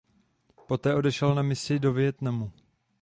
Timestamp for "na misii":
1.35-1.79